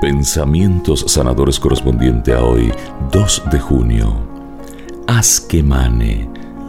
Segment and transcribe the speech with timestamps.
[0.00, 2.72] Pensamientos sanadores correspondiente a hoy,
[3.12, 4.16] 2 de junio.
[5.06, 6.26] Haz que mane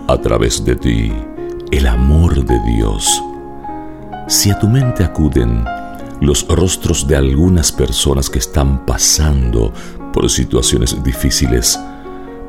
[0.10, 1.14] a través de ti
[1.72, 3.24] el amor de Dios.
[4.28, 5.64] Si a tu mente acuden
[6.20, 9.72] los rostros de algunas personas que están pasando
[10.12, 11.79] por situaciones difíciles,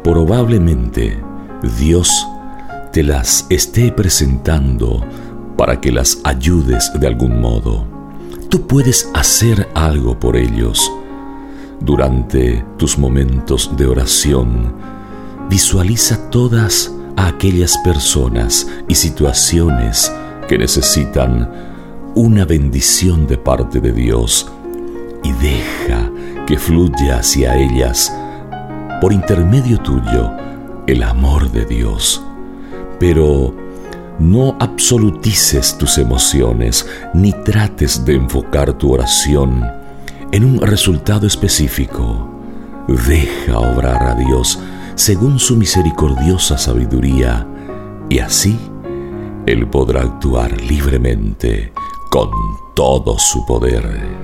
[0.02, 1.16] probablemente
[1.78, 2.26] Dios
[2.92, 5.06] te las esté presentando
[5.56, 8.01] para que las ayudes de algún modo
[8.52, 10.92] tú puedes hacer algo por ellos.
[11.80, 14.74] Durante tus momentos de oración,
[15.48, 20.12] visualiza todas aquellas personas y situaciones
[20.50, 21.50] que necesitan
[22.14, 24.52] una bendición de parte de Dios
[25.24, 26.10] y deja
[26.46, 28.14] que fluya hacia ellas
[29.00, 30.30] por intermedio tuyo
[30.86, 32.22] el amor de Dios.
[33.00, 33.61] Pero
[34.18, 39.64] no absolutices tus emociones ni trates de enfocar tu oración
[40.32, 42.28] en un resultado específico.
[42.88, 44.58] Deja obrar a Dios
[44.94, 47.46] según su misericordiosa sabiduría
[48.08, 48.58] y así
[49.46, 51.72] Él podrá actuar libremente
[52.10, 52.30] con
[52.74, 54.22] todo su poder.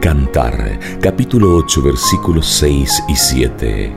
[0.00, 3.92] Cantar, capítulo 8, versículos 6 y 7.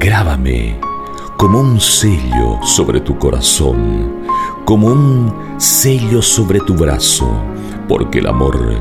[0.00, 0.91] Grábame
[1.42, 4.12] como un sello sobre tu corazón,
[4.64, 7.28] como un sello sobre tu brazo,
[7.88, 8.76] porque el amor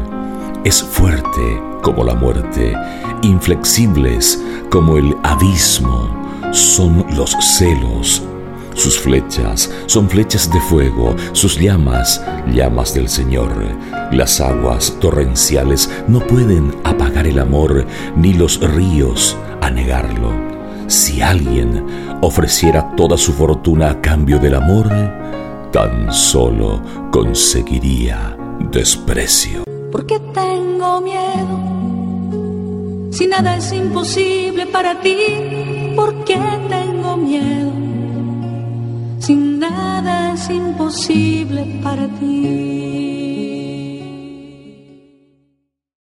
[0.63, 2.75] es fuerte como la muerte,
[3.23, 4.39] inflexibles
[4.69, 6.15] como el abismo,
[6.51, 8.21] son los celos.
[8.75, 12.23] Sus flechas son flechas de fuego, sus llamas,
[12.53, 13.51] llamas del Señor.
[14.11, 20.50] Las aguas torrenciales no pueden apagar el amor, ni los ríos anegarlo
[20.87, 21.85] si alguien
[22.21, 24.89] ofreciera toda su fortuna a cambio del amor,
[25.71, 28.37] tan solo conseguiría
[28.71, 29.63] desprecio.
[29.91, 31.71] ¿Por qué tengo miedo?
[33.11, 37.71] Si nada es imposible para ti, ¿por qué tengo miedo?
[39.19, 42.60] Si nada es imposible para ti.